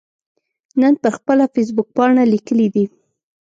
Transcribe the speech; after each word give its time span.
نن 0.81 0.93
پر 1.01 1.11
خپله 1.17 1.45
فیسبوکپاڼه 1.53 2.23
لیکلي 2.33 2.67
دي 2.75 2.85